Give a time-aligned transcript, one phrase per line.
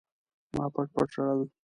[0.55, 1.41] ما پټ پټ ژړل.